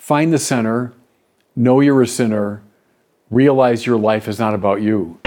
[0.00, 0.94] find the center,
[1.54, 2.62] know you're a sinner,
[3.28, 5.20] realize your life is not about you.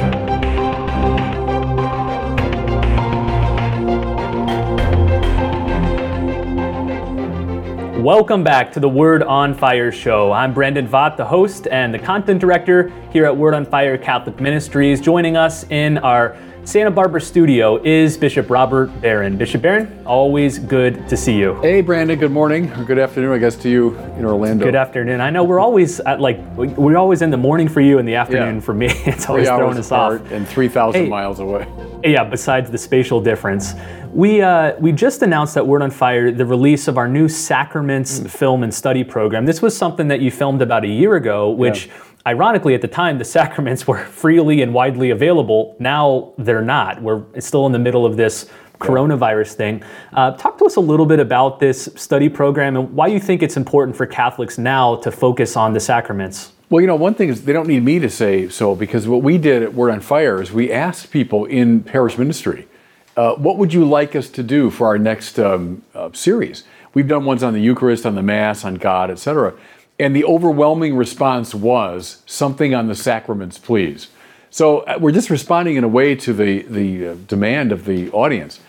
[8.01, 10.31] Welcome back to the Word on Fire show.
[10.31, 14.39] I'm Brandon Vogt, the host and the content director here at Word on Fire Catholic
[14.41, 14.99] Ministries.
[14.99, 16.35] Joining us in our
[16.65, 19.37] Santa Barbara studio is Bishop Robert Barron.
[19.37, 21.55] Bishop Barron, always good to see you.
[21.61, 22.17] Hey, Brandon.
[22.17, 24.63] Good morning or good afternoon, I guess, to you in Orlando.
[24.63, 25.19] Good afternoon.
[25.19, 28.15] I know we're always at like we're always in the morning for you and the
[28.15, 28.61] afternoon Yeah.
[28.61, 28.85] for me.
[29.05, 30.31] It's Three always hours throwing us off.
[30.31, 31.09] and 3,000 Hey.
[31.09, 31.67] miles away.
[32.05, 33.73] Yeah, besides the spatial difference.
[34.13, 38.19] We, uh, we just announced at Word on Fire the release of our new Sacraments
[38.21, 38.29] Mm.
[38.29, 39.45] film and study program.
[39.45, 41.89] This was something that you filmed about a year ago, which
[42.25, 45.75] ironically at the time the sacraments were freely and widely available.
[45.79, 47.01] Now they're not.
[47.01, 49.83] We're still in the middle of this coronavirus thing.
[50.11, 53.41] Uh, talk to us a little bit about this study program and why you think
[53.41, 56.51] it's important for Catholics now to focus on the sacraments.
[56.69, 59.21] Well, you know, one thing is they don't need me to say so because what
[59.21, 62.67] we did at Word on Fire is we asked people in parish ministry,
[63.15, 66.63] uh, what would you like us to do for our next um, uh, series?
[66.93, 69.53] We've done ones on the Eucharist, on the Mass, on God, etc.
[69.99, 74.09] And the overwhelming response was something on the sacraments, please.
[74.49, 78.11] So uh, we're just responding in a way to the the uh, demand of the
[78.11, 78.59] audience.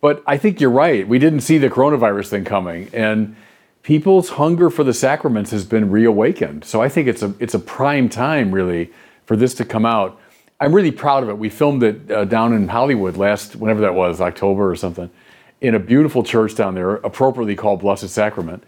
[0.00, 1.08] But I think you're right.
[1.08, 3.36] We didn't see the coronavirus thing coming, and
[3.82, 6.64] people's hunger for the sacraments has been reawakened.
[6.64, 8.90] So I think it's a it's a prime time really
[9.24, 10.20] for this to come out.
[10.60, 11.38] I'm really proud of it.
[11.38, 15.10] We filmed it uh, down in Hollywood last whenever that was October or something,
[15.60, 18.62] in a beautiful church down there, appropriately called Blessed Sacrament.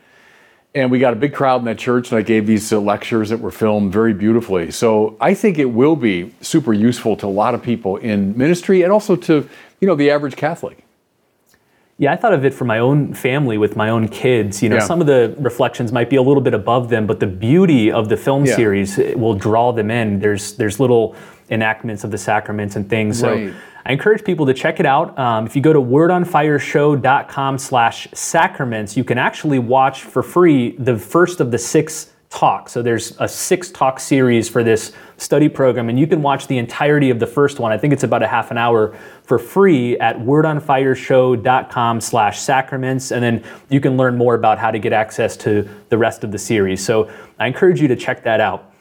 [0.77, 3.30] And we got a big crowd in that church, and I gave these uh, lectures
[3.30, 4.70] that were filmed very beautifully.
[4.70, 8.82] So I think it will be super useful to a lot of people in ministry
[8.82, 9.48] and also to
[9.80, 10.84] you know the average Catholic.
[11.97, 14.62] Yeah, I thought of it for my own family with my own kids.
[14.62, 14.82] You know, Yeah.
[14.82, 18.10] some of the reflections might be a little bit above them, but the beauty of
[18.10, 18.54] the film Yeah.
[18.56, 20.19] series will draw them in.
[20.20, 21.14] There's there's little
[21.50, 23.19] enactments of the sacraments and things.
[23.19, 23.52] So Right.
[23.84, 25.16] I encourage people to check it out.
[25.16, 30.97] Um, if you go to wordonfireshow.com slash sacraments, you can actually watch for free the
[30.97, 32.72] first of the six talks.
[32.72, 36.59] So there's a six talk series for this study program, and you can watch the
[36.59, 37.70] entirety of the first one.
[37.70, 43.22] I think it's about a half an hour for free at wordonfireshow.com slash sacraments, and
[43.22, 46.38] then you can learn more about how to get access to the rest of the
[46.38, 46.84] series.
[46.84, 48.72] So I encourage you to check that out.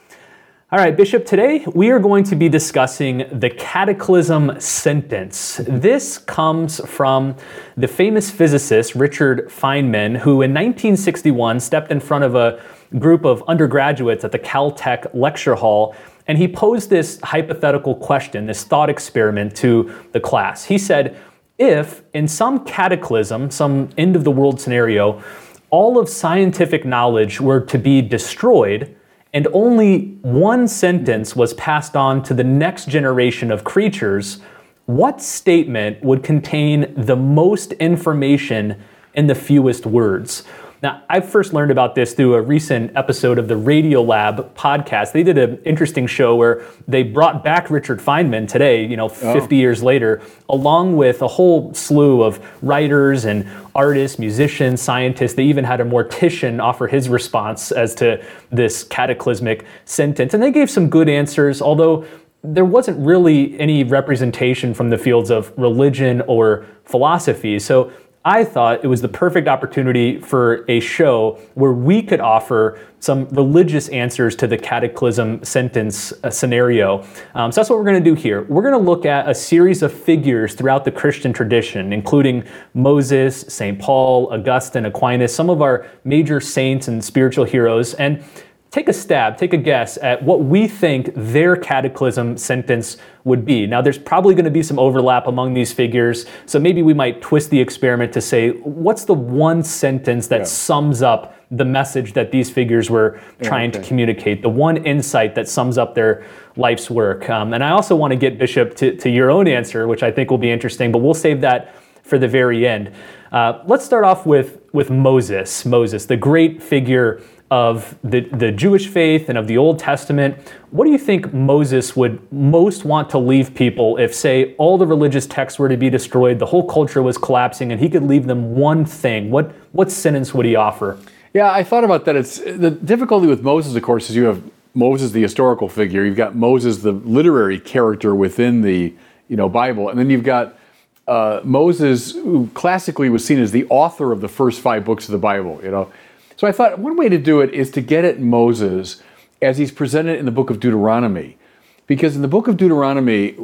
[0.72, 5.60] All right, Bishop, today we are going to be discussing the cataclysm sentence.
[5.64, 7.36] This comes from
[7.76, 12.60] the famous physicist Richard Feynman, who in 1961 stepped in front of a
[12.98, 15.94] group of undergraduates at the Caltech lecture hall
[16.26, 20.64] and he posed this hypothetical question, this thought experiment to the class.
[20.64, 21.16] He said,
[21.58, 25.22] if in some cataclysm, some end of the world scenario,
[25.70, 28.95] all of scientific knowledge were to be destroyed,
[29.36, 34.38] and only one sentence was passed on to the next generation of creatures,
[34.86, 38.82] what statement would contain the most information
[39.12, 40.42] in the fewest words?
[40.82, 45.12] Now, I first learned about this through a recent episode of the Radiolab podcast.
[45.12, 49.56] They did an interesting show where they brought back Richard Feynman today, you know, 50
[49.56, 50.20] years later,
[50.50, 55.32] along with a whole slew of writers and artists, musicians, scientists.
[55.34, 60.34] They even had a mortician offer his response as to this cataclysmic sentence.
[60.34, 62.04] And they gave some good answers, although
[62.42, 67.58] there wasn't really any representation from the fields of religion or philosophy.
[67.58, 67.90] So
[68.26, 73.28] I thought it was the perfect opportunity for a show where we could offer some
[73.28, 77.06] religious answers to the cataclysm sentence uh, scenario.
[77.36, 78.42] Um, so that's what we're going to do here.
[78.42, 82.42] We're going to look at a series of figures throughout the Christian tradition, including
[82.74, 83.78] Moses, St.
[83.78, 88.24] Paul, Augustine, Aquinas, some of our major saints and spiritual heroes, and
[88.70, 93.66] take a stab, take a guess at what we think their cataclysm sentence would be.
[93.66, 97.22] Now, there's probably going to be some overlap among these figures, so maybe we might
[97.22, 100.44] twist the experiment to say, what's the one sentence that Yeah.
[100.44, 103.88] sums up the message that these figures were trying to okay.
[103.88, 106.24] communicate, the one insight that sums up their
[106.56, 107.30] life's work?
[107.30, 110.10] Um, and I also want to get Bishop to, to your own answer, which I
[110.10, 112.92] think will be interesting, but we'll save that for the very end.
[113.32, 117.20] Uh, let's start off with, with Moses, Moses, the great figure
[117.50, 120.36] of the, the Jewish faith and of the Old Testament.
[120.70, 124.86] What do you think Moses would most want to leave people if, say, all the
[124.86, 128.26] religious texts were to be destroyed, the whole culture was collapsing, and he could leave
[128.26, 129.30] them one thing?
[129.30, 130.98] What, what sentence would he offer?
[131.32, 132.16] Yeah, I thought about that.
[132.16, 134.42] It's the difficulty with Moses, of course, is you have
[134.74, 136.04] Moses, the historical figure.
[136.04, 138.94] You've got Moses, the literary character within the
[139.28, 140.58] you know Bible, and then you've got
[141.06, 145.12] uh, Moses, who classically was seen as the author of the first five books of
[145.12, 145.60] the Bible.
[145.62, 145.92] You know,
[146.36, 149.02] So I thought one way to do it is to get at Moses
[149.40, 151.38] as he's presented in the book of Deuteronomy.
[151.86, 153.36] Because in the book of Deuteronomy,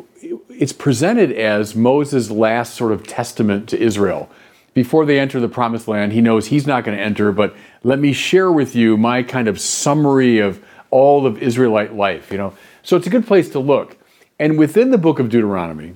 [0.51, 4.29] it's presented as Moses' last sort of testament to Israel.
[4.75, 7.99] Before they enter the promised land, he knows he's not going to enter, but let
[7.99, 12.55] me share with you my kind of summary of all of Israelite life, you know.
[12.83, 13.97] So it's a good place to look.
[14.39, 15.95] And within the book of Deuteronomy,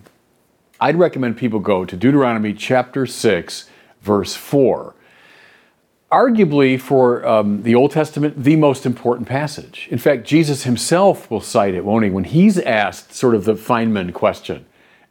[0.81, 3.69] I'd recommend people go to Deuteronomy chapter 6,
[4.03, 4.95] verse 4
[6.11, 9.89] arguably for um, the Old Testament, the most important passage.
[9.91, 13.55] In fact, Jesus himself will cite it, won't he, when he's asked sort of the
[13.55, 14.65] Feynman question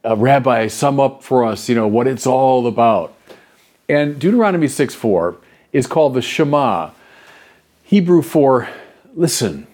[0.04, 3.14] uh, Rabbi, sum up for us, you know, what it's all about.
[3.88, 5.36] And Deuteronomy 6 4
[5.72, 6.90] is called the Shema,
[7.82, 8.68] Hebrew for
[9.14, 9.66] listen.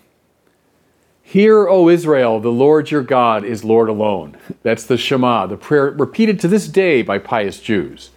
[1.22, 4.36] Hear, O Israel, the Lord your God is Lord alone.
[4.62, 8.10] That's the Shema, the prayer repeated to this day by pious Jews.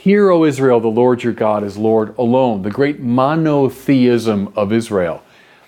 [0.00, 5.22] Hear, O Israel, the Lord your God is Lord alone, the great monotheism of Israel.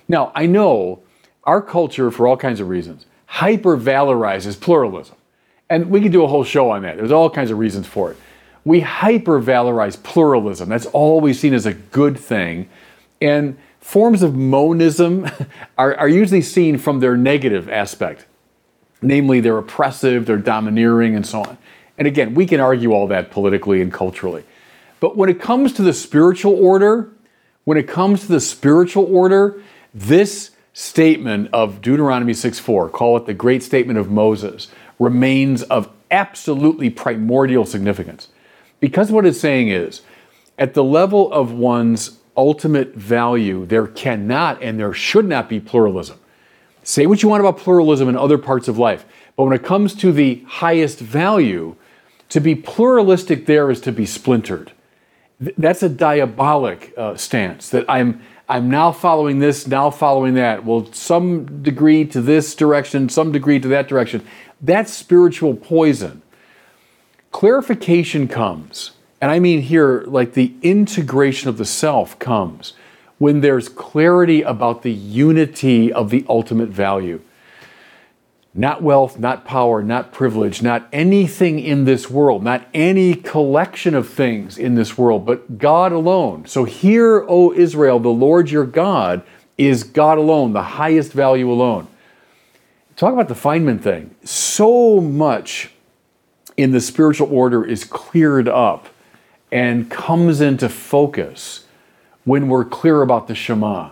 [0.09, 1.01] Now, I know
[1.45, 5.17] our culture, for all kinds of reasons, hyper valorizes pluralism.
[5.69, 6.97] And we could do a whole show on that.
[6.97, 8.17] There's all kinds of reasons for it.
[8.65, 10.71] We hyper valorize pluralism.
[10.71, 12.71] That's always seen as a good thing.
[13.21, 15.29] And forms of monism
[15.77, 18.25] are, are usually seen from their negative aspect.
[19.03, 21.59] Namely, they're oppressive, they're domineering, and so on.
[22.03, 24.43] And again, we can argue all that politically and culturally.
[24.99, 27.11] But when it comes to the spiritual order,
[27.63, 29.63] when it comes to the spiritual order,
[29.95, 34.67] this statement of Deuteronomy 6:4, call it the great statement of Moses,
[34.99, 38.27] remains of absolutely primordial significance.
[38.81, 40.01] Because what it's saying is,
[40.59, 46.19] at the level of one's ultimate value, there cannot and there should not be pluralism.
[46.83, 49.05] Say what you want about pluralism in other parts of life,
[49.37, 51.77] but when it comes to the highest value,
[52.33, 54.73] to be pluralistic there is to be splintered.
[55.39, 60.65] That's a diabolic uh, stance that I'm, I'm now following this, now following that.
[60.65, 64.25] Well, some degree to this direction, some degree to that direction.
[64.63, 66.23] That's spiritual poison.
[67.33, 72.73] Clarification comes, and I mean here, like the integration of the self comes
[73.19, 77.21] when there's clarity about the unity of the ultimate value.
[78.55, 84.11] Not wealth, not power, not privilege, not anything in this world, not any collection of
[84.11, 86.45] things in this world, but God alone.
[86.45, 89.23] So, hear, O Israel, the Lord your God
[89.57, 91.89] is God alone, the highest value alone.
[92.97, 94.15] Talk about the Feynman thing.
[94.23, 95.71] So much
[96.59, 98.89] in the spiritual order is cleared up
[99.51, 101.65] and comes into focus
[102.25, 103.91] when we're clear about the Shema.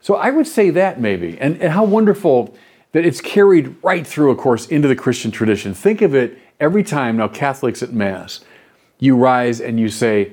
[0.00, 1.38] So, I would say that maybe.
[1.38, 2.56] And, and how wonderful
[2.92, 5.74] that it's carried right through, of course, into the Christian tradition.
[5.74, 8.40] Think of it every time now, Catholics at Mass,
[8.98, 10.32] you rise and you say,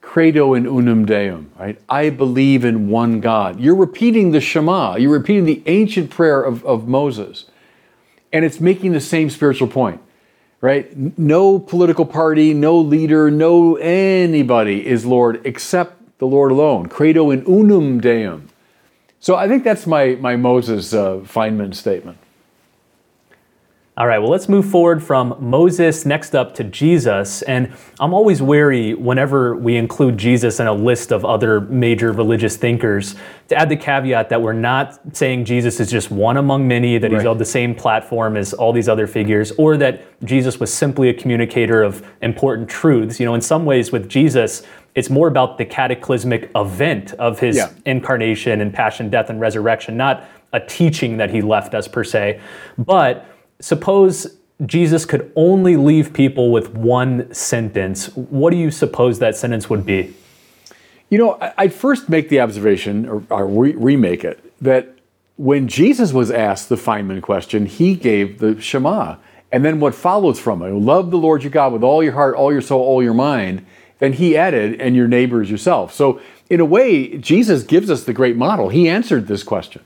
[0.00, 1.80] Credo in unum Deum, right?
[1.88, 3.60] I believe in one God.
[3.60, 7.46] You're repeating the Shema, you're repeating the ancient prayer of, of Moses.
[8.32, 10.00] And it's making the same spiritual point,
[10.60, 11.18] right?
[11.18, 16.88] No political party, no leader, no anybody is Lord except the Lord alone.
[16.88, 18.48] Credo in unum Deum.
[19.20, 22.16] So I think that's my, my Moses uh, Feynman statement.
[24.00, 27.42] All right, well, let's move forward from Moses next up to Jesus.
[27.42, 32.56] And I'm always wary whenever we include Jesus in a list of other major religious
[32.56, 33.14] thinkers
[33.48, 37.12] to add the caveat that we're not saying Jesus is just one among many, that
[37.12, 41.10] he's on the same platform as all these other figures, or that Jesus was simply
[41.10, 43.20] a communicator of important truths.
[43.20, 44.62] You know, in some ways, with Jesus,
[44.94, 47.68] it's more about the cataclysmic event of his yeah.
[47.84, 52.40] incarnation and passion, death, and resurrection, not a teaching that he left us per se.
[52.78, 53.26] But
[53.60, 54.36] suppose
[54.66, 58.14] Jesus could only leave people with one sentence.
[58.14, 60.14] What do you suppose that sentence would be?
[61.08, 64.94] You know, I'd first make the observation, or, or re- remake it, that
[65.36, 69.16] when Jesus was asked the Feynman question, he gave the Shema.
[69.50, 72.36] And then what follows from it, love the Lord your God with all your heart,
[72.36, 73.64] all your soul, all your mind
[74.00, 75.94] then he added, and your neighbor is yourself.
[75.94, 78.70] So, in a way, Jesus gives us the great model.
[78.70, 79.84] He answered this question.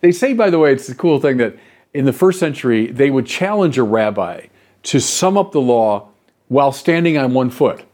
[0.00, 1.56] They say, by the way, it's the cool thing that
[1.94, 4.46] in the first century, they would challenge a rabbi
[4.84, 6.08] to sum up the law
[6.48, 7.84] while standing on one foot.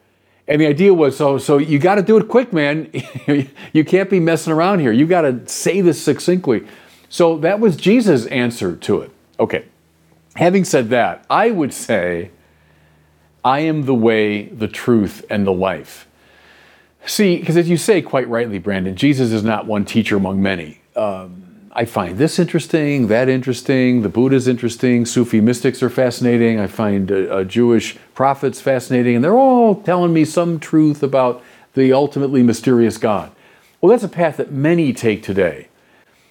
[0.46, 2.90] And the idea was so, so you got to do it quick, man.
[3.72, 4.92] you can't be messing around here.
[4.92, 6.66] You got to say this succinctly.
[7.08, 9.10] So that was Jesus' answer to it.
[9.40, 9.64] Okay.
[10.36, 12.30] Having said that, I would say
[13.44, 16.08] I am the way, the truth, and the life.
[17.06, 20.80] See, because as you say quite rightly, Brandon, Jesus is not one teacher among many.
[20.96, 21.43] Um,
[21.76, 27.10] I find this interesting, that interesting, the Buddha's interesting, Sufi mystics are fascinating, I find
[27.10, 31.42] uh, uh, Jewish prophets fascinating, and they're all telling me some truth about
[31.74, 33.32] the ultimately mysterious God.
[33.80, 35.66] Well, that's a path that many take today.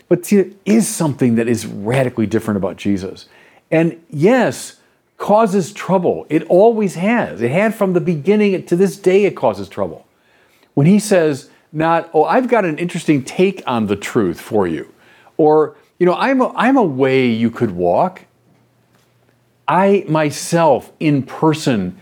[0.07, 3.27] But see, there is something that is radically different about Jesus.
[3.69, 4.77] And yes,
[5.17, 6.25] causes trouble.
[6.29, 7.41] It always has.
[7.41, 10.07] It had from the beginning to this day, it causes trouble.
[10.73, 14.92] When he says, not, oh, I've got an interesting take on the truth for you,
[15.43, 18.21] or, you know, I'm a, I'm a way you could walk.
[19.67, 21.97] I myself, in person,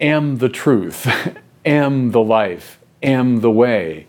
[0.00, 1.08] am the truth,
[1.64, 4.06] am the life, am the way.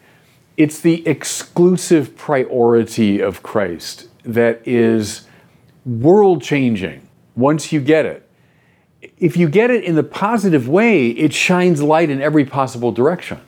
[0.57, 5.25] It's the exclusive priority of Christ that is
[5.85, 8.29] world changing once you get it.
[9.17, 13.39] If you get it in the positive way, it shines light in every possible direction.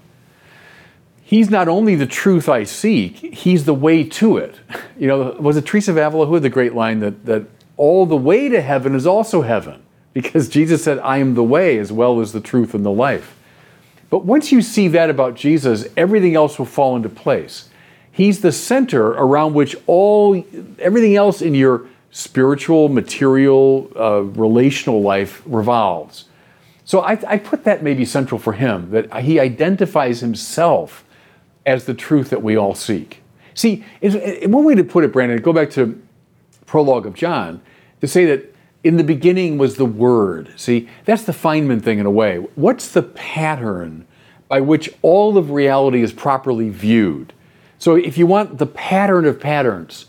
[1.31, 4.59] He's not only the truth I seek, he's the way to it.
[4.99, 7.45] You know, was it Teresa of Avila who had the great line that, that
[7.75, 9.81] all the way to heaven is also heaven?
[10.13, 13.35] Because Jesus said, I am the way as well as the truth and the life.
[14.11, 17.69] But once you see that about Jesus, everything else will fall into place.
[18.11, 20.45] He's the center around which all
[20.77, 26.25] everything else in your spiritual, material, uh, relational life revolves.
[26.85, 31.05] So I, I put that maybe central for him, that he identifies himself
[31.65, 33.21] as the truth that we all seek.
[33.53, 36.01] See, one way to put it, Brandon, go back to
[36.65, 37.61] prologue of John,
[37.99, 40.53] to say that in the beginning was the Word.
[40.55, 42.37] See, that's the Feynman thing in a way.
[42.55, 44.07] What's the pattern
[44.47, 47.33] by which all of reality is properly viewed?
[47.77, 50.07] So if you want the pattern of patterns,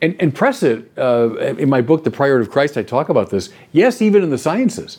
[0.00, 3.30] and, and press it uh, in my book, The Priority of Christ, I talk about
[3.30, 3.50] this.
[3.70, 4.98] Yes, even in the sciences,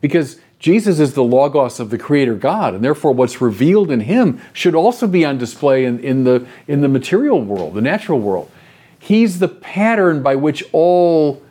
[0.00, 4.40] because Jesus is the Logos of the Creator God, and therefore what's revealed in Him
[4.52, 8.48] should also be on display in, in, the, in the material world, the natural world.
[8.96, 11.42] He's the pattern by which all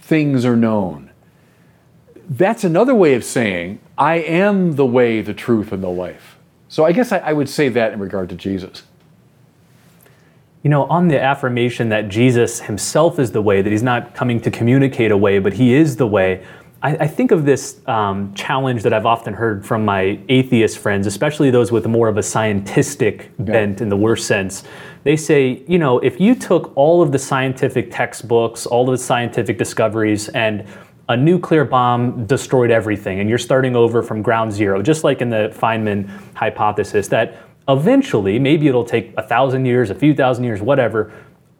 [0.00, 1.10] things are known.
[2.28, 6.36] That's another way of saying, I am the way, the truth, and the life.
[6.68, 8.82] So I guess I, I would say that in regard to Jesus.
[10.64, 14.40] You know, on the affirmation that Jesus himself is the way, that he's not coming
[14.40, 16.44] to communicate a way, but he is the way,
[16.82, 21.06] I, I think of this um, challenge that I've often heard from my atheist friends,
[21.06, 24.64] especially those with more of a scientistic bent in the worst sense.
[25.04, 29.04] They say, you know, if you took all of the scientific textbooks, all of the
[29.04, 30.66] scientific discoveries, and
[31.08, 35.30] a nuclear bomb destroyed everything, and you're starting over from ground zero, just like in
[35.30, 40.60] the Feynman hypothesis, that eventually, maybe it'll take a thousand years, a few thousand years,
[40.60, 41.12] whatever,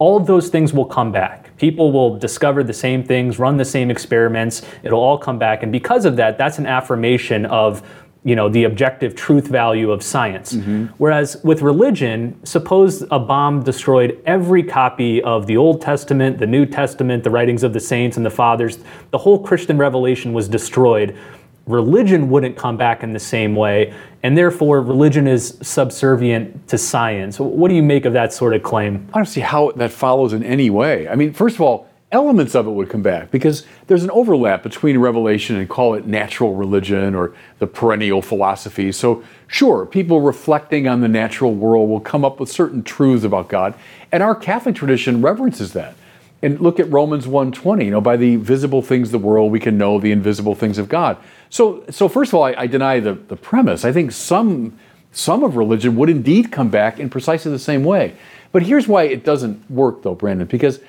[0.02, 1.56] all of those things will come back.
[1.59, 5.62] People will discover the same things, run the same experiments, it'll all come back.
[5.62, 7.88] And because of that, that's an affirmation of
[8.25, 10.85] you know the objective truth value of science mm-hmm.
[10.99, 16.64] whereas with religion suppose a bomb destroyed every copy of the old testament the new
[16.64, 18.78] testament the writings of the saints and the fathers
[19.11, 21.18] the whole christian revelation was destroyed
[21.66, 27.38] religion wouldn't come back in the same way, and therefore religion is subservient to science.
[27.38, 29.09] What do you make of that sort of claim?
[29.12, 31.09] I don't see how that follows in any way.
[31.09, 34.62] I mean, first of all, elements of it would come back because there's an overlap
[34.62, 38.92] between revelation and call it natural religion or the perennial philosophy.
[38.92, 43.49] So, sure, people reflecting on the natural world will come up with certain truths about
[43.49, 43.75] God,
[44.12, 45.95] and our Catholic tradition reverences that.
[46.42, 49.61] And look at Romans 1:20, you know, by the visible things of the world we
[49.61, 51.16] can know the invisible things of God.
[51.50, 53.84] So, so first of all, I, I deny the, the premise.
[53.84, 54.76] I think some,
[55.12, 58.16] some of religion would indeed come back in precisely the same way.
[58.50, 60.80] But here's why it doesn't work, though, Brandon, because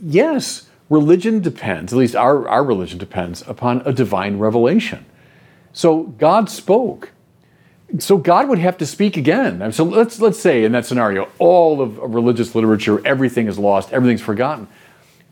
[0.00, 5.04] yes, religion depends, at least our, our religion depends, upon a divine revelation.
[5.72, 7.12] So God spoke.
[7.98, 9.70] So God would have to speak again.
[9.72, 14.22] So let's, let's say in that scenario, all of religious literature, everything is lost, everything's
[14.22, 14.68] forgotten.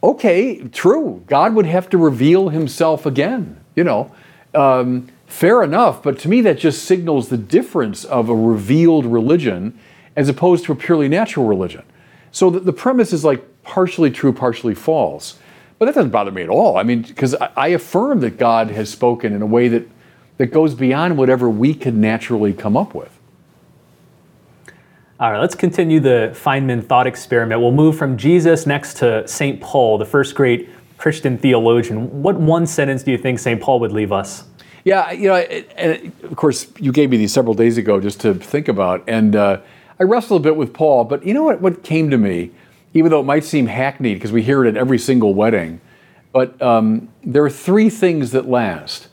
[0.03, 1.23] Okay, true.
[1.27, 4.13] God would have to reveal himself again, you know
[4.55, 9.79] um, fair enough, but to me that just signals the difference of a revealed religion
[10.17, 11.83] as opposed to a purely natural religion.
[12.31, 15.39] So the, the premise is like partially true, partially false.
[15.79, 16.77] But that doesn't bother me at all.
[16.77, 19.89] I mean, because I, I affirm that God has spoken in a way that,
[20.37, 23.19] that goes beyond whatever we could naturally come up with.
[25.23, 27.61] All right, let's continue the Feynman thought experiment.
[27.61, 29.61] We'll move from Jesus next to St.
[29.61, 33.61] Paul, the first great Christian theologian, what one sentence do you think St.
[33.61, 34.43] Paul would leave us?
[34.83, 38.35] Yeah, you know, and of course, you gave me these several days ago just to
[38.35, 39.61] think about, and uh,
[40.01, 41.05] I wrestled a bit with Paul.
[41.05, 41.61] But you know what?
[41.61, 42.51] What came to me,
[42.93, 45.81] even though it might seem hackneyed because we hear it at every single wedding,
[46.33, 49.07] but um, there are three things that last: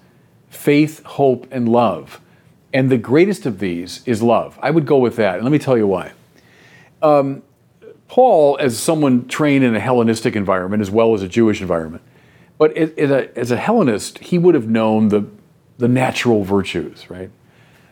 [0.50, 2.20] faith, hope, and love.
[2.74, 4.60] And the greatest of these is love.
[4.62, 6.12] I would go with that, and let me tell you why.
[7.02, 7.44] Um,
[8.08, 12.04] Paul, as someone trained in a Hellenistic environment as well as a Jewish environment,
[12.58, 15.26] but as a, as a Hellenist, he would have known the,
[15.78, 17.32] the natural virtues, right?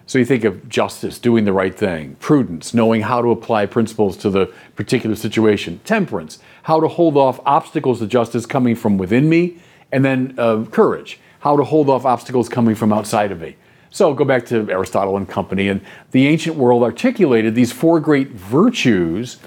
[0.05, 4.15] So you think of justice, doing the right thing, prudence, knowing how to apply principles
[4.17, 9.27] to the particular situation, temperance, how to hold off obstacles to justice coming from within
[9.27, 9.57] me,
[9.91, 13.55] and then uh, courage, how to hold off obstacles coming from outside of me.
[13.89, 18.29] So go back to Aristotle and company, and the ancient world articulated these four great
[18.29, 19.37] virtues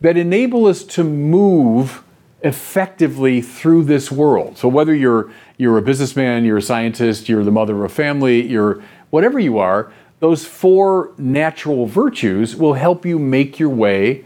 [0.00, 2.02] that enable us to move
[2.42, 4.56] effectively through this world.
[4.56, 8.46] So whether you're you're a businessman, you're a scientist, you're the mother of a family,
[8.46, 14.24] you're whatever you are, those four natural virtues will help you make your way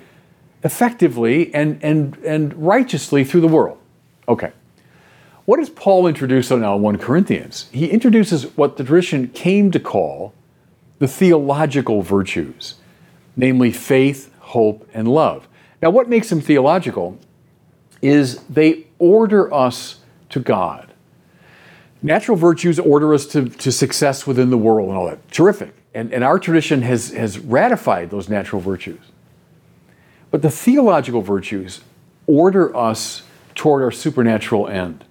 [0.63, 3.79] effectively and and and righteously through the world.
[4.29, 4.53] Okay.
[5.47, 7.69] What does Paul introduce now in 1 Corinthians?
[7.71, 10.33] He introduces what the tradition came to call
[10.99, 12.77] the theological virtues,
[13.37, 15.47] namely faith, hope, and love.
[15.83, 17.19] Now, what makes them theological
[18.01, 20.93] is they order us to God.
[22.03, 25.31] Natural virtues order us to, to success within the world and all that.
[25.31, 25.75] Terrific.
[25.95, 29.01] And, and our tradition has, has ratified those natural virtues.
[30.31, 31.83] But the theological virtues
[32.27, 33.23] order us
[33.55, 35.05] toward our supernatural end.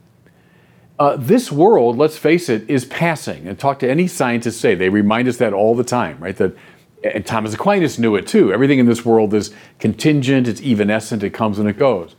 [0.99, 3.47] Uh, this world, let's face it, is passing.
[3.47, 6.35] And talk to any scientist, say they remind us that all the time, right?
[6.35, 6.55] That
[7.03, 8.53] and Thomas Aquinas knew it too.
[8.53, 12.15] Everything in this world is contingent, it's evanescent, it comes and it goes.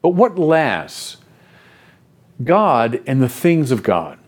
[0.00, 1.18] But what lasts?
[2.42, 4.18] God and the things of God.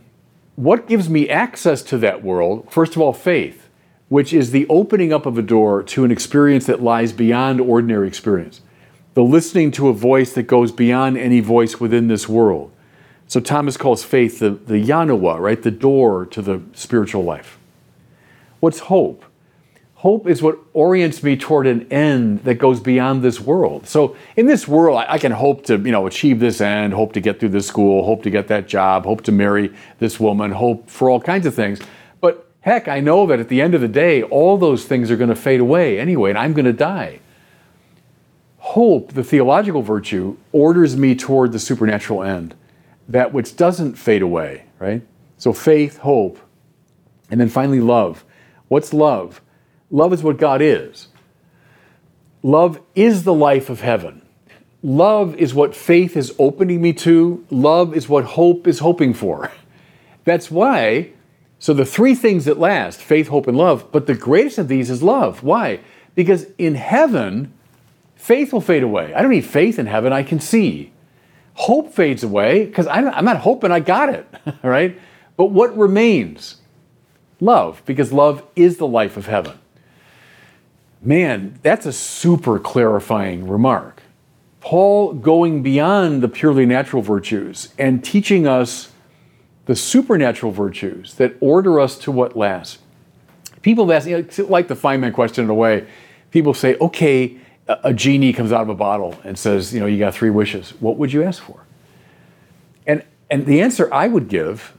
[0.56, 2.70] What gives me access to that world?
[2.70, 3.68] First of all, faith,
[4.08, 8.08] which is the opening up of a door to an experience that lies beyond ordinary
[8.08, 8.60] experience,
[9.14, 12.72] the listening to a voice that goes beyond any voice within this world.
[13.28, 15.62] So Thomas calls faith the, the janua, right?
[15.62, 17.58] The door to the spiritual life.
[18.60, 19.24] What's hope?
[19.96, 23.86] Hope is what orients me toward an end that goes beyond this world.
[23.86, 27.12] So in this world, I, I, can hope to, you know, achieve this end, hope
[27.14, 30.52] to get through this school, hope to get that job, hope to marry this woman,
[30.52, 31.80] hope for all kinds of things.
[32.20, 35.16] But heck, I know that at the end of the day, all those things are
[35.16, 37.18] going to fade away anyway, and I'm going to die.
[38.58, 42.54] Hope, the theological virtue, orders me toward the supernatural end,
[43.08, 45.02] that which doesn't fade away, right?
[45.38, 46.38] So faith, hope,
[47.30, 48.24] and then finally love.
[48.68, 49.40] What's love?
[49.90, 51.08] Love is what God is.
[52.42, 54.22] Love is the life of heaven.
[54.82, 57.44] Love is what faith is opening me to.
[57.50, 59.50] Love is what hope is hoping for.
[60.24, 61.12] That's why,
[61.58, 64.90] so the three things that last faith, hope, and love, but the greatest of these
[64.90, 65.42] is love.
[65.42, 65.80] Why?
[66.14, 67.52] Because in heaven,
[68.14, 69.14] faith will fade away.
[69.14, 70.92] I don't need faith in heaven, I can see.
[71.58, 74.96] Hope fades away because I'm not hoping I got it, right?
[75.36, 76.58] But what remains?
[77.40, 79.58] Love, because love is the life of heaven.
[81.02, 84.02] Man, that's a super clarifying remark.
[84.60, 88.92] Paul going beyond the purely natural virtues and teaching us
[89.66, 92.78] the supernatural virtues that order us to what lasts.
[93.62, 95.88] People ask, you know, like the Feynman question in a way,
[96.30, 97.36] people say, okay,
[97.68, 100.70] a, genie comes out of a bottle and says, you know, you got three wishes.
[100.80, 101.64] What would you ask for?
[102.86, 104.76] And, and the answer I would give,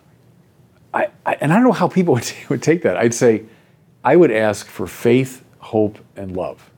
[0.94, 3.46] I, I, and I don't know how people would, would take that, I'd say,
[4.04, 6.70] I would ask for faith hope, and love.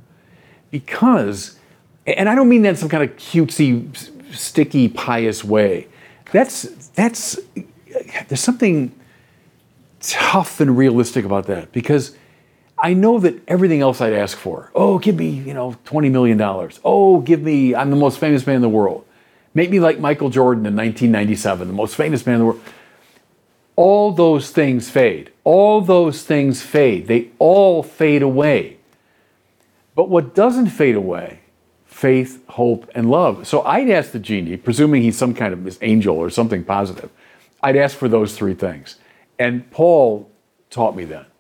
[0.70, 1.58] Because,
[2.06, 3.96] and I don't mean that in some kind of cutesy,
[4.34, 5.88] sticky, pious way.
[6.32, 7.40] That's, that's,
[8.28, 8.94] there's something
[10.02, 12.16] tough and realistic about that because
[12.84, 16.42] I know that everything else I'd ask for, oh, give me, you know, $20 million.
[16.84, 19.06] Oh, give me, I'm the most famous man in the world.
[19.54, 22.62] Make me like Michael Jordan in 1997, the most famous man in the world.
[23.76, 25.32] All those things fade.
[25.44, 27.06] All those things fade.
[27.06, 28.78] They all fade away.
[29.94, 31.42] But what doesn't fade away?
[31.86, 33.46] Faith, hope, and love.
[33.48, 37.12] So I'd ask the genie, presuming he's some kind of angel or something positive,
[37.62, 38.96] I'd ask for those three things.
[39.38, 40.32] And Paul
[40.72, 41.31] taught me that.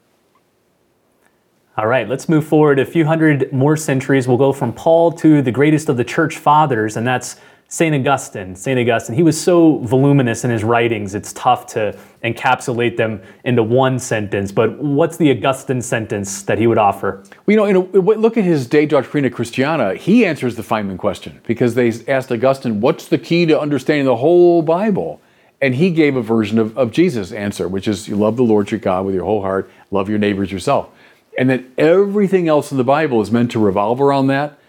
[1.82, 4.28] All right, let's move forward a few hundred more centuries.
[4.28, 7.38] We'll go from Paul to the greatest of the church fathers, and that's
[7.70, 7.96] St.
[7.96, 8.80] Augustine, St.
[8.80, 13.98] Augustine, he was so voluminous in his writings, it's tough to encapsulate them into one
[13.98, 14.52] sentence.
[14.52, 17.24] But what's the Augustine sentence that he would offer?
[17.48, 19.96] Well, you know, a, look at his De Doctrina Christiana.
[19.96, 24.18] He answers the Feynman question because they asked Augustine, what's the key to understanding the
[24.18, 25.20] whole Bible?
[25.62, 28.70] And he gave a version of, of Jesus' answer, which is you love the Lord
[28.70, 30.92] your God with your whole heart, love your neighbors yourself.
[31.38, 34.60] And that everything else in the Bible is meant to revolve around that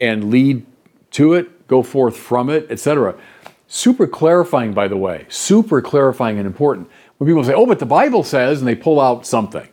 [0.00, 0.66] and lead
[1.12, 3.14] to it go forth from it, etc.
[3.68, 6.90] Super clarifying, by the way, super clarifying and important.
[7.16, 9.66] When people say, oh, but the Bible says, and they pull out something.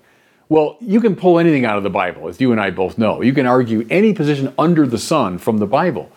[0.47, 3.21] Well, you can pull anything out of the Bible, as you and I both know.
[3.21, 6.11] You can argue any position under the sun from the Bible.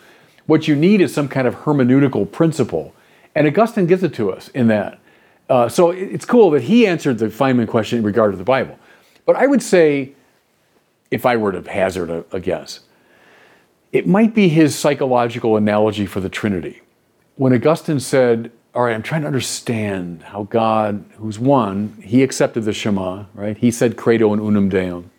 [0.47, 2.95] What you need is some kind of hermeneutical principle.
[3.35, 4.99] And Augustine gives it to us in that.
[5.49, 8.79] Uh, so it's cool that he answered the Feynman question in regard to the Bible.
[9.25, 10.13] But I would say,
[11.11, 12.81] if I were to hazard a, a guess,
[13.93, 16.83] it might be his psychological analogy for the Trinity.
[17.37, 22.65] When Augustine said, All right, I'm trying to understand how God, who's one, he accepted
[22.65, 23.57] the Shema, right?
[23.57, 25.11] He said, Credo in unum Deum.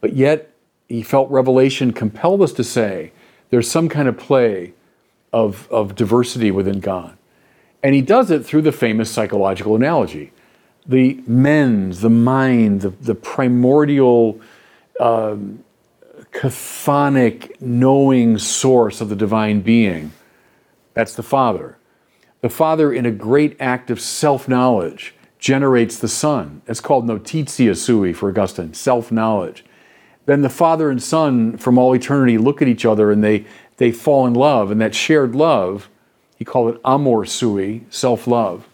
[0.00, 0.50] But yet,
[0.88, 3.12] he felt revelation compelled us to say
[3.50, 4.74] there's some kind of play
[5.32, 7.16] of, of diversity within God.
[7.82, 10.32] And he does it through the famous psychological analogy
[10.86, 14.40] the mens, the mind, the, the primordial
[15.00, 15.64] um,
[16.32, 20.12] chthonic knowing source of the divine being.
[20.94, 21.76] That's the Father.
[22.40, 26.62] The Father, in a great act of self knowledge, generates the Son.
[26.66, 29.64] It's called notitia sui for Augustine, self knowledge.
[30.26, 33.46] Then the Father and Son, from all eternity, look at each other and they,
[33.78, 34.70] they fall in love.
[34.70, 35.88] And that shared love,
[36.36, 38.68] he called it amor sui, self love.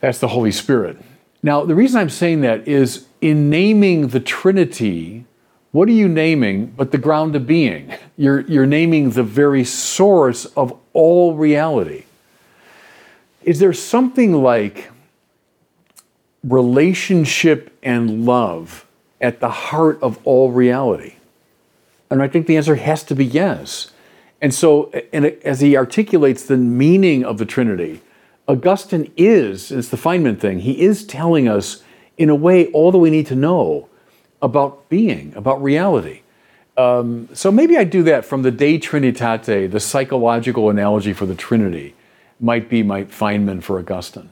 [0.00, 0.98] That's the Holy Spirit.
[1.42, 5.24] Now, the reason I'm saying that is in naming the Trinity,
[5.72, 7.94] what are you naming but the ground of being?
[8.16, 12.04] You're, you're naming the very source of all reality.
[13.42, 14.90] Is there something like
[16.42, 18.86] relationship and love
[19.20, 21.14] at the heart of all reality?
[22.10, 23.92] And I think the answer has to be yes.
[24.40, 28.00] And so, and as he articulates the meaning of the Trinity,
[28.46, 31.82] Augustine is, it's the Feynman thing, he is telling us,
[32.18, 33.88] in a way, all that we need to know
[34.42, 36.22] about being, about reality.
[36.76, 41.34] Um, so maybe I do that from the De Trinitate, the psychological analogy for the
[41.34, 41.94] Trinity,
[42.40, 44.30] might be my Feynman for Augustine.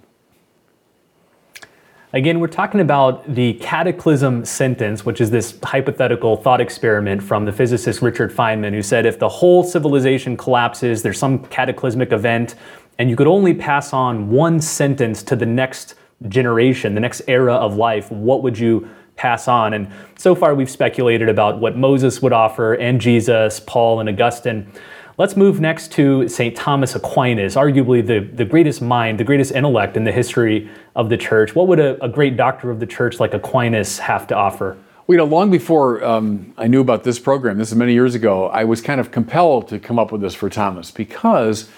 [2.12, 7.52] Again, we're talking about the cataclysm sentence, which is this hypothetical thought experiment from the
[7.52, 12.54] physicist Richard Feynman, who said if the whole civilization collapses, there's some cataclysmic event,
[12.98, 15.96] and you could only pass on one sentence to the next
[16.28, 19.74] generation, the next era of life, what would you pass on?
[19.74, 24.70] And so far, we've speculated about what Moses would offer, and Jesus, Paul, and Augustine.
[25.18, 26.54] Let's move next to St.
[26.54, 31.16] Thomas Aquinas, arguably the, the greatest mind, the greatest intellect in the history of the
[31.16, 31.54] church.
[31.54, 34.76] What would a, a great doctor of the church like Aquinas have to offer?
[35.06, 38.14] Well, you know, long before um, I knew about this program, this is many years
[38.14, 41.70] ago, I was kind of compelled to come up with this for Thomas because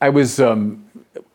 [0.00, 0.84] I was, um,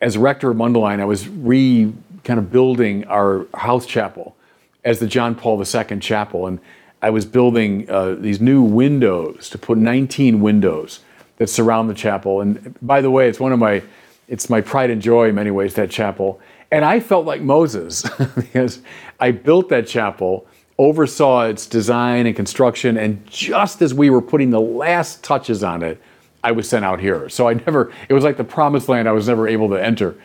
[0.00, 1.92] as rector of Mundelein, I was re
[2.24, 4.36] kind of building our house chapel
[4.84, 6.46] as the John Paul II chapel.
[6.46, 6.60] And
[7.00, 11.00] I was building uh, these new windows to put 19 windows
[11.38, 12.40] that surround the chapel.
[12.40, 13.82] And by the way, it's one of my,
[14.28, 16.40] it's my pride and joy in many ways, that chapel.
[16.70, 18.02] And I felt like Moses
[18.36, 18.80] because
[19.20, 20.46] I built that chapel,
[20.78, 25.82] oversaw its design and construction, and just as we were putting the last touches on
[25.82, 26.00] it,
[26.44, 27.28] I was sent out here.
[27.28, 30.16] So I never, it was like the promised land I was never able to enter.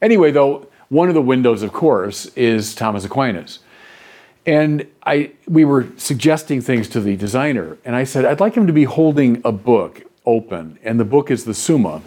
[0.00, 3.60] Anyway, though, one of the windows, of course, is Thomas Aquinas.
[4.44, 8.66] And I, we were suggesting things to the designer, and I said, I'd like him
[8.68, 12.02] to be holding a book open, and the book is the Summa.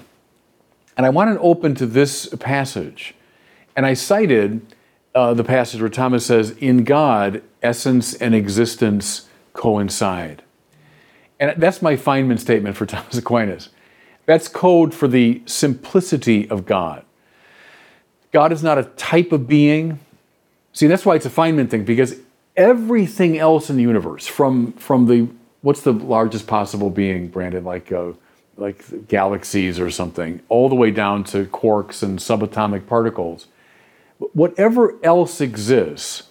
[0.96, 3.16] And I want it open to this passage.
[3.76, 4.62] And I cited
[5.16, 10.44] uh, the passage where Thomas says, In God, essence and existence coincide.
[11.40, 13.70] And that's my Feynman statement for Thomas Aquinas.
[14.26, 17.04] That's code for the simplicity of God.
[18.32, 20.00] God is not a type of being.
[20.74, 22.16] See, that's why it's a Feynman thing, because
[22.56, 25.28] everything else in the universe, from from the
[25.62, 28.12] what's the largest possible being, Brandon, like uh,
[28.58, 33.48] like galaxies or something, all the way down to quarks and subatomic particles.
[34.34, 36.24] Whatever else exists,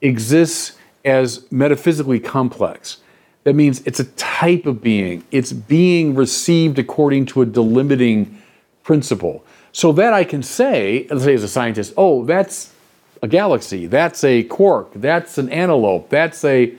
[0.00, 2.98] exists as metaphysically complex.
[3.44, 5.24] That means it's a type of being.
[5.30, 8.36] It's being received according to a delimiting
[8.82, 9.44] principle.
[9.72, 12.72] So that I can say, let's say as a scientist, oh, that's
[13.22, 16.74] a galaxy, that's a quark, that's an antelope, that's a.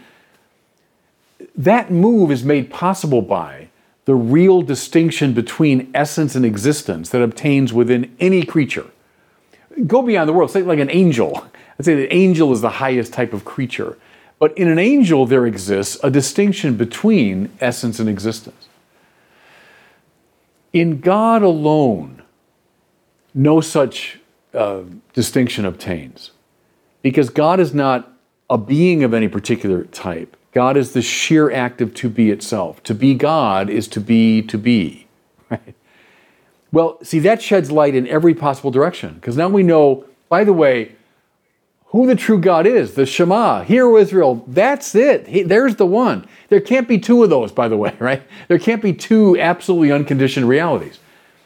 [1.56, 3.69] That move is made possible by
[4.06, 8.88] the real distinction between essence and existence that obtains within any creature.
[9.86, 11.47] Go beyond the world, say like an angel.
[11.80, 13.97] I'd say the angel is the highest type of creature.
[14.39, 18.67] But in an angel, there exists a distinction between essence and existence.
[20.73, 22.18] In God alone,
[23.34, 24.20] no such
[24.54, 24.82] uh,
[25.13, 26.32] distinction obtains.
[27.02, 28.12] Because God is not
[28.50, 30.36] a being of any particular type.
[30.52, 32.82] God is the sheer act of to be itself.
[32.84, 35.08] To be God is to be to be.
[35.52, 35.74] Right?
[36.72, 39.15] Well, see, that sheds light in every possible direction.
[39.15, 40.96] Because now we know, by the way,
[41.88, 45.28] who the true God is, the Shema, Hear, Israel, that's it.
[45.28, 46.28] He, there's the one.
[46.50, 48.22] There can't be two of those, by the way, right?
[48.48, 51.00] There can't be two absolutely unconditioned realities.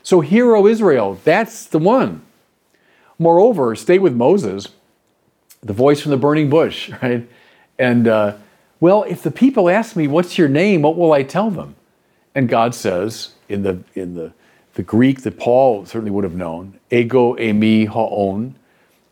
[0.04, 2.22] So, Hear, O Israel, that's the one.
[3.18, 4.68] Moreover, stay with Moses,
[5.62, 7.28] the voice from the burning bush, right?
[7.80, 8.36] And uh,
[8.80, 11.76] well, if the people ask me, "What's your name?" What will I tell them?
[12.36, 14.34] And God says in the in the
[14.74, 18.56] the Greek that Paul certainly would have known, ego eimi ho on,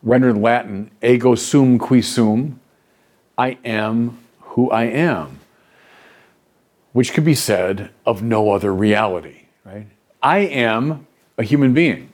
[0.01, 2.59] rendered in Latin, ego sum qui sum,
[3.37, 5.39] I am who I am,
[6.93, 9.40] which could be said of no other reality?
[10.21, 11.07] I am
[11.37, 12.11] a human being.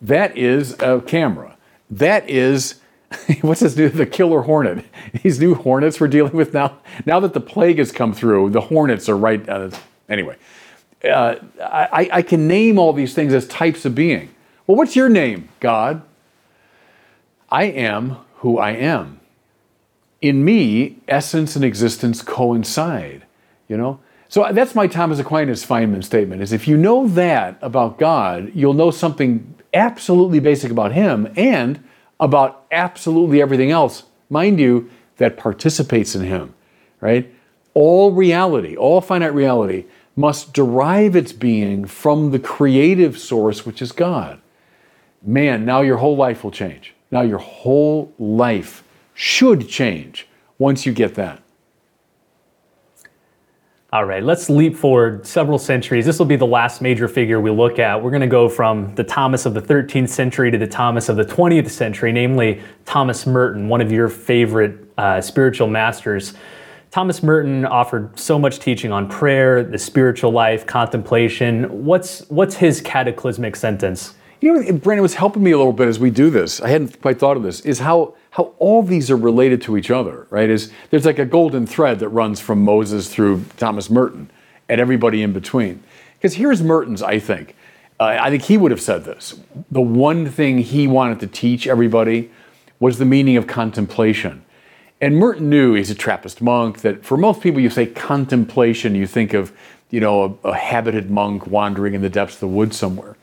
[0.00, 1.56] That is a camera.
[1.90, 2.80] That is
[3.40, 4.84] what's this new the killer hornet?
[5.22, 6.78] These new hornets we're dealing with now?
[7.06, 9.70] Now that the plague has come through the hornets are right uh,
[10.08, 10.36] anyway.
[11.02, 14.34] Uh, I, I can name all these things as types of being.
[14.66, 16.02] Well what's your name god?
[17.50, 19.20] I am who i am.
[20.20, 23.24] In me essence and existence coincide
[23.66, 23.98] you know
[24.30, 28.72] so that's my thomas aquinas feynman statement is if you know that about god you'll
[28.72, 31.84] know something absolutely basic about him and
[32.20, 36.54] about absolutely everything else, mind you, that participates in Him,
[37.00, 37.32] right?
[37.74, 43.92] All reality, all finite reality, must derive its being from the creative source, which is
[43.92, 44.40] God.
[45.22, 46.94] Man, now your whole life will change.
[47.10, 50.26] Now your whole life should change
[50.58, 51.42] once you get that.
[53.92, 56.06] All right, let's leap forward several centuries.
[56.06, 58.00] This will be the last major figure we look at.
[58.00, 61.16] We're going to go from the Thomas of the 13th century to the Thomas of
[61.16, 66.34] the 20th century, namely Thomas Merton, one of your favorite uh, spiritual masters.
[66.92, 71.84] Thomas Merton offered so much teaching on prayer, the spiritual life, contemplation.
[71.84, 74.14] What's what's his cataclysmic sentence?
[74.40, 76.60] You know, Brandon was helping me a little bit as we do this.
[76.62, 77.60] I hadn't quite thought of this.
[77.60, 80.48] Is how how all these are related to each other, right?
[80.48, 84.30] Is there's like a golden thread that runs from Moses through Thomas Merton
[84.68, 85.82] and everybody in between.
[86.14, 87.56] Because here's Merton's, I think.
[87.98, 89.38] Uh, I think he would have said this.
[89.70, 92.30] The one thing he wanted to teach everybody
[92.78, 94.44] was the meaning of contemplation.
[95.02, 99.06] And Merton knew he's a Trappist monk that for most people, you say contemplation, you
[99.06, 99.52] think of,
[99.90, 103.16] you know, a, a habited monk wandering in the depths of the woods somewhere.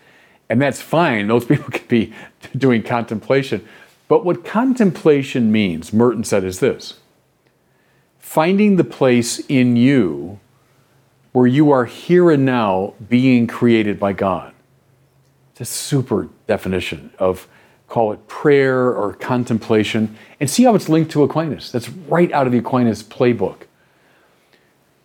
[0.49, 1.27] And that's fine.
[1.27, 2.13] Those people could be
[2.57, 3.67] doing contemplation.
[4.07, 6.99] But what contemplation means, Merton said, is this
[8.19, 10.39] finding the place in you
[11.31, 14.53] where you are here and now being created by God.
[15.51, 17.47] It's a super definition of
[17.87, 20.17] call it prayer or contemplation.
[20.39, 21.71] And see how it's linked to Aquinas.
[21.71, 23.66] That's right out of the Aquinas playbook.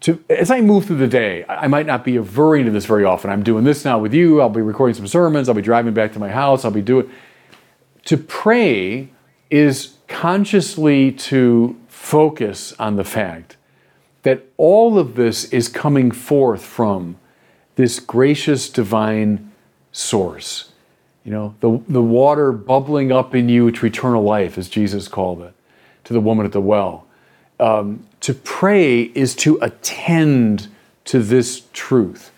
[0.02, 3.04] To, as I move through the day, I might not be averring to this very
[3.04, 3.30] often.
[3.30, 4.40] I'm doing this now with you.
[4.40, 5.48] I'll be recording some sermons.
[5.48, 6.64] I'll be driving back to my house.
[6.64, 7.08] I'll be doing
[8.04, 9.10] to pray
[9.50, 13.56] is consciously to focus on the fact
[14.22, 17.16] that all of this is coming forth from
[17.76, 19.52] this gracious divine
[19.92, 20.72] source.
[21.24, 25.42] You know, the, the water bubbling up in you to eternal life, as Jesus called
[25.42, 25.54] it
[26.04, 27.06] to the woman at the well.
[27.62, 30.68] Um, to pray is to attend
[31.04, 32.32] to this truth.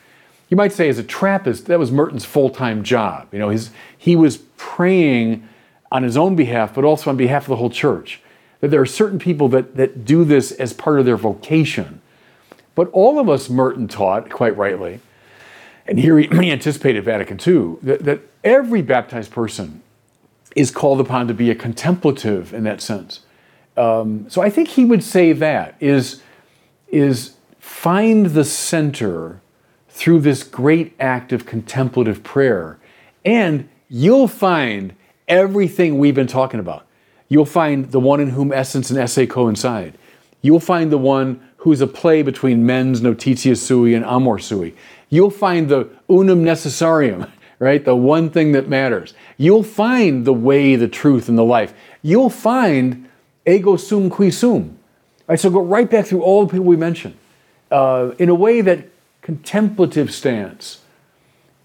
[0.51, 3.29] You might say, as a Trappist, that was Merton's full time job.
[3.33, 5.49] You know, his, he was praying
[5.91, 8.21] on his own behalf, but also on behalf of the whole church.
[8.61, 12.03] That there are certain people that, that do this as part of their vocation.
[12.75, 15.01] But all of us, Merton taught, quite rightly,
[15.87, 19.83] and here he, he anticipated Vatican II, that, that every baptized person
[20.55, 23.21] is called upon to be a contemplative in that sense.
[23.77, 26.23] Um, so I think he would say that is,
[26.89, 29.41] is find the center
[29.89, 32.79] through this great act of contemplative prayer,
[33.25, 34.95] and you'll find
[35.29, 36.87] everything we've been talking about.
[37.29, 39.97] You'll find the one in whom essence and esse coincide.
[40.43, 44.75] You'll find the one who's a play between mens notitia sui and amor sui.
[45.09, 47.85] You'll find the unum necessarium, right?
[47.85, 49.15] The one thing that matters.
[49.39, 51.73] You'll find the way, the truth, and the life.
[52.03, 53.09] You'll find
[53.47, 54.79] ego sum qui sum.
[55.27, 57.17] Right, so go right back through all the people we mentioned
[57.71, 58.89] uh, in a way that
[59.23, 60.83] contemplative stance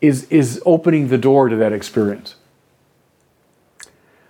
[0.02, 2.36] is, is opening the door to that experience.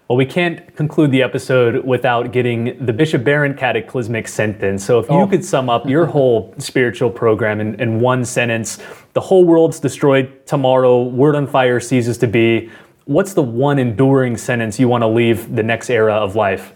[0.07, 4.83] Well, we can't conclude the episode without getting the Bishop Barron cataclysmic sentence.
[4.83, 5.27] So, if you oh.
[5.27, 8.79] could sum up your whole spiritual program in, in one sentence,
[9.13, 12.71] the whole world's destroyed tomorrow, word on fire ceases to be.
[13.05, 16.73] What's the one enduring sentence you want to leave the next era of life?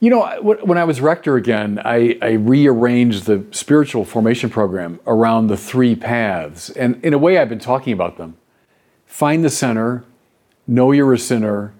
[0.00, 5.48] You know, when I was rector again, I, I, rearranged the spiritual formation program around
[5.48, 6.70] the three paths.
[6.70, 8.36] And in a way, I've been talking about them.
[9.06, 10.04] Find the center,
[10.68, 11.74] know you're a sinner,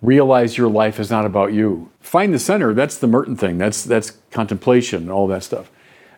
[0.00, 1.90] realize your life is not about you.
[2.00, 3.58] Find the center, that's the Merton thing.
[3.58, 5.68] That's that's contemplation and all that stuff.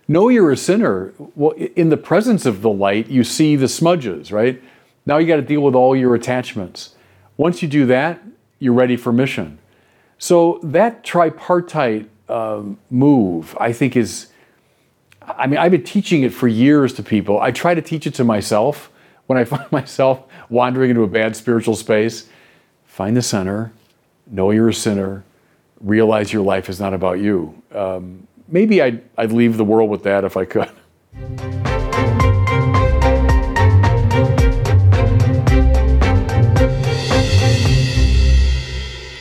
[0.06, 1.14] Know you're a sinner.
[1.34, 4.60] Well, in the presence of the light, you see the smudges, right?
[5.06, 6.96] Now you got to deal with all your attachments.
[7.38, 8.20] Once you do that,
[8.58, 9.58] you're ready for mission.
[10.20, 14.28] So that tripartite um, move, I think is,
[15.22, 17.40] I mean, I've been teaching it for years to people.
[17.40, 18.92] I try to teach it to myself
[19.26, 22.28] when I find myself wandering into a bad spiritual space.
[22.84, 23.72] Find the center,
[24.26, 25.24] know you're a sinner,
[25.80, 27.60] realize your life is not about you.
[27.74, 30.70] Um, maybe I'd, I'd leave the world with that if I could.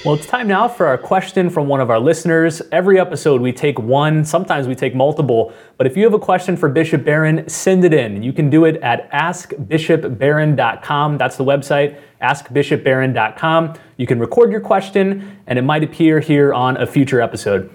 [0.10, 2.64] Well, it's time now for our question from one of our listeners.
[2.72, 6.58] Every episode we take one, sometimes we take multiple, but if you have a question
[6.58, 8.24] for Bishop Barron, send it in.
[8.24, 11.18] You can do it at askbishopbarron.com.
[11.20, 13.74] That's the website, askbishopbarron.com.
[13.98, 17.70] You can record your question and it might appear here on a future episode.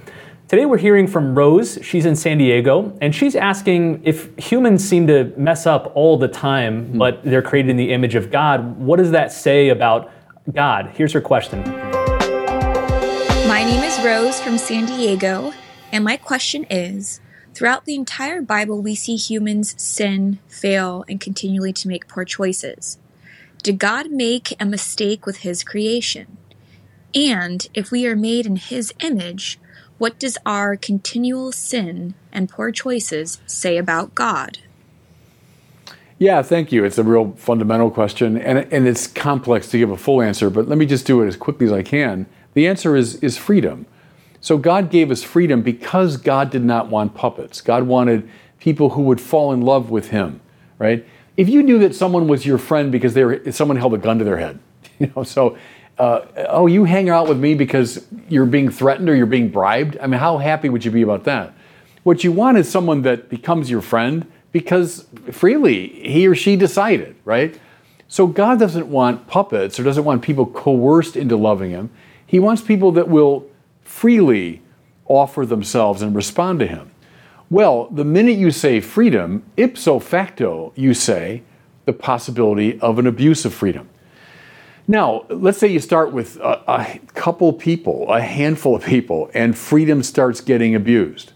[0.49, 1.79] Today we're hearing from Rose.
[1.83, 6.27] She's in San Diego, and she's asking if humans seem to mess up all the
[6.27, 6.99] time, hmm.
[6.99, 8.77] but they're created in the image of God.
[8.77, 10.11] What does that say about
[10.53, 10.91] God?
[10.95, 12.04] Here's her question.
[14.05, 15.55] Rose from San Diego,
[15.91, 17.23] and my question is
[17.55, 22.99] Throughout the entire Bible, we see humans sin, fail, and continually to make poor choices.
[23.63, 26.37] Did God make a mistake with His creation?
[27.15, 29.59] And if we are made in His image,
[29.97, 34.59] what does our continual sin and poor choices say about God?
[36.19, 36.85] Yeah, thank you.
[36.85, 40.69] It's a real fundamental question, and, and it's complex to give a full answer, but
[40.69, 42.27] let me just do it as quickly as I can.
[42.53, 43.87] The answer is, is freedom.
[44.45, 47.63] So God gave us freedom because God did not want puppets.
[47.63, 48.29] God wanted
[48.59, 50.43] people who would fall in love with Him,
[50.79, 51.03] right?
[51.39, 54.19] If you knew that someone was your friend because they were, someone held a gun
[54.19, 54.59] to their head,
[54.99, 55.57] you know, so
[55.97, 59.97] uh, oh, you hang out with me because you're being threatened or you're being bribed.
[59.99, 61.55] I mean, how happy would you be about that?
[62.03, 67.17] What you want is someone that becomes your friend because freely he or she decided,
[67.25, 67.59] right?
[68.09, 71.89] So God doesn't want puppets or doesn't want people coerced into loving Him.
[72.27, 73.49] He wants people that will
[73.85, 74.63] freely
[75.07, 76.91] offer themselves and respond to Him.
[77.51, 81.43] Well, the minute you say freedom, ipso facto, you say
[81.85, 83.89] the possibility of an abuse of freedom.
[84.87, 89.57] Now, let's say you start with a, a, couple people, a handful of people, and
[89.57, 91.33] freedom starts getting abused.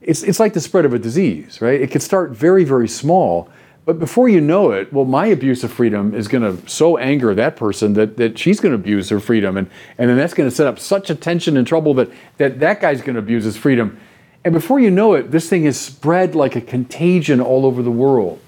[0.00, 1.80] It's, it's like the spread of a disease, right?
[1.80, 3.48] It could start very, very small,
[3.86, 7.32] but before you know it, well, my abuse of freedom is going to so anger
[7.36, 9.56] that person that, that she's going to abuse her freedom.
[9.56, 12.58] And, and then that's going to set up such a tension and trouble that that,
[12.58, 13.98] that guy's going to abuse his freedom.
[14.44, 17.90] And before you know it, this thing is spread like a contagion all over the
[17.92, 18.40] world.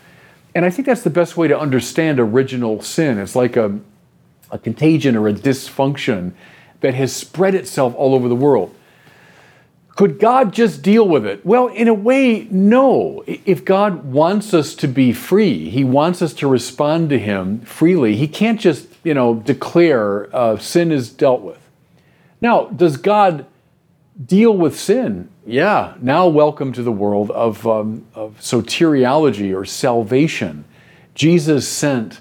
[0.56, 3.16] And I think that's the best way to understand original sin.
[3.18, 3.78] It's like a,
[4.50, 6.32] a contagion or a dysfunction
[6.80, 8.74] that has spread itself all over the world.
[9.98, 11.44] Could God just deal with it?
[11.44, 13.24] Well, in a way, no.
[13.26, 18.14] If God wants us to be free, He wants us to respond to Him freely.
[18.14, 21.58] He can't just, you know, declare uh, sin is dealt with.
[22.40, 23.44] Now, does God
[24.24, 25.30] deal with sin?
[25.44, 25.94] Yeah.
[26.00, 30.64] Now, welcome to the world of, um, of soteriology or salvation.
[31.16, 32.20] Jesus sent,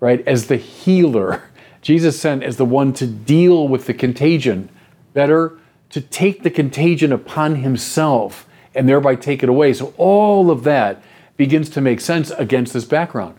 [0.00, 1.42] right, as the healer.
[1.82, 4.70] Jesus sent as the one to deal with the contagion.
[5.12, 5.59] Better
[5.90, 9.72] to take the contagion upon himself and thereby take it away.
[9.72, 11.02] So all of that
[11.36, 13.36] begins to make sense against this background.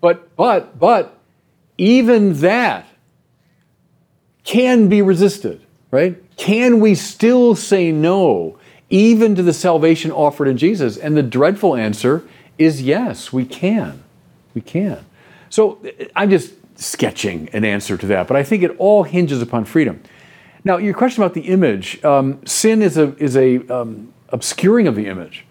[0.00, 1.18] But, but, but,
[1.76, 2.86] even that
[4.44, 6.22] can be resisted, right?
[6.36, 10.96] Can we still say no, even to the salvation offered in Jesus?
[10.96, 12.22] And the dreadful answer
[12.58, 14.02] is yes, we can.
[14.54, 15.04] We can.
[15.48, 19.64] So I'm just sketching an answer to that, but I think it all hinges upon
[19.64, 20.02] freedom.
[20.64, 24.94] Now, your question about the image um, sin is a, is a um, obscuring of
[24.94, 25.46] the image.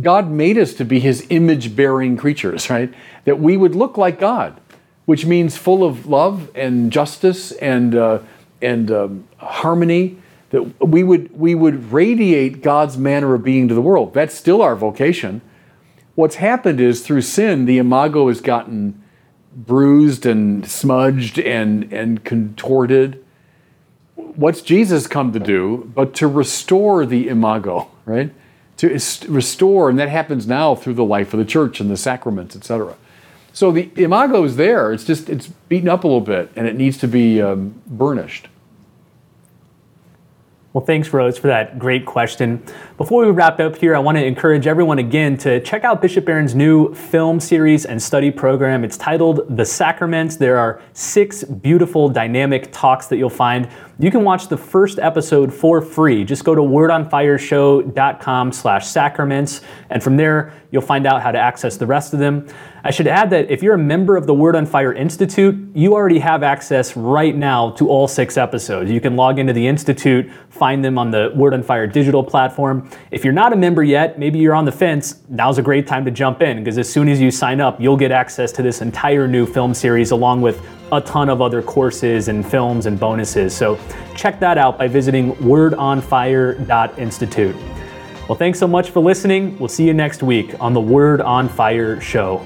[0.00, 2.92] God made us to be his image bearing creatures, right?
[3.24, 4.60] That we would look like God,
[5.04, 8.18] which means full of love and justice and, uh,
[8.60, 10.18] and um, harmony.
[10.50, 14.12] That we would, we would radiate God's manner of being to the world.
[14.12, 15.40] That's still our vocation.
[16.14, 19.02] What's happened is through sin, the imago has gotten
[19.54, 23.21] bruised and smudged and, and contorted
[24.36, 28.32] what's Jesus come to do but to restore the imago, right?
[28.78, 28.88] To
[29.28, 32.96] restore, and that happens now through the life of the church and the sacraments, etc.
[33.52, 34.92] So the imago is there.
[34.92, 38.48] It's just it's beaten up a little bit, and it needs to be um, burnished.
[40.72, 42.62] Well, thanks, Rose, for that great question.
[43.02, 46.24] Before we wrap up here, I want to encourage everyone again to check out Bishop
[46.24, 48.84] Barron's new film series and study program.
[48.84, 50.36] It's titled The Sacraments.
[50.36, 53.68] There are six beautiful, dynamic talks that you'll find.
[53.98, 56.22] You can watch the first episode for free.
[56.22, 61.76] Just go to wordonfireshow.com slash sacraments, and from there, you'll find out how to access
[61.76, 62.46] the rest of them.
[62.84, 65.94] I should add that if you're a member of the Word on Fire Institute, you
[65.94, 68.90] already have access right now to all six episodes.
[68.90, 72.88] You can log into the Institute, find them on the Word on Fire digital platform.
[73.10, 76.04] If you're not a member yet, maybe you're on the fence, now's a great time
[76.04, 78.80] to jump in because as soon as you sign up, you'll get access to this
[78.80, 83.54] entire new film series along with a ton of other courses and films and bonuses.
[83.54, 83.78] So
[84.16, 87.56] check that out by visiting wordonfire.institute.
[88.28, 89.58] Well, thanks so much for listening.
[89.58, 92.38] We'll see you next week on the Word on Fire show.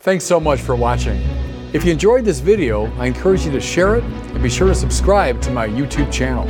[0.00, 1.51] Thanks so much for watching.
[1.72, 4.74] If you enjoyed this video, I encourage you to share it and be sure to
[4.74, 6.46] subscribe to my YouTube channel.